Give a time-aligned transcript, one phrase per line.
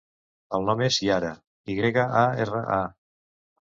[0.59, 1.29] El nom és Yara:
[1.73, 3.63] i grega, a, erra, a.